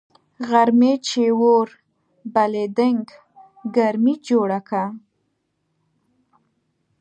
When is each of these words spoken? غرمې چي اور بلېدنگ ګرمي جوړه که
غرمې 0.49 0.93
چي 1.07 1.25
اور 1.39 1.67
بلېدنگ 2.33 3.05
ګرمي 3.75 4.15
جوړه 4.27 4.59
که 4.69 4.83